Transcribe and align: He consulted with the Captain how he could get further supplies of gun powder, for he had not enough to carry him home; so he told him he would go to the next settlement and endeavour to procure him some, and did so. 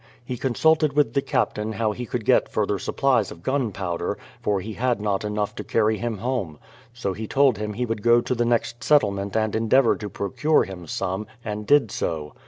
He 0.25 0.35
consulted 0.35 0.93
with 0.93 1.13
the 1.13 1.21
Captain 1.21 1.73
how 1.73 1.91
he 1.91 2.07
could 2.07 2.25
get 2.25 2.49
further 2.49 2.79
supplies 2.79 3.29
of 3.29 3.43
gun 3.43 3.71
powder, 3.71 4.17
for 4.41 4.59
he 4.59 4.73
had 4.73 4.99
not 4.99 5.23
enough 5.23 5.53
to 5.57 5.63
carry 5.63 5.99
him 5.99 6.17
home; 6.17 6.57
so 6.91 7.13
he 7.13 7.27
told 7.27 7.59
him 7.59 7.73
he 7.73 7.85
would 7.85 8.01
go 8.01 8.19
to 8.19 8.33
the 8.33 8.43
next 8.43 8.83
settlement 8.83 9.37
and 9.37 9.55
endeavour 9.55 9.95
to 9.97 10.09
procure 10.09 10.63
him 10.63 10.87
some, 10.87 11.27
and 11.45 11.67
did 11.67 11.91
so. 11.91 12.33